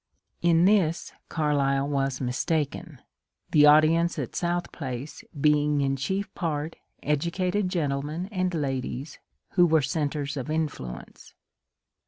[0.41, 3.03] In this Carlyle was mistaken,
[3.51, 9.19] the audience at South Place being in chief part educated gentlemen and ladies
[9.49, 11.35] who were centres of influence.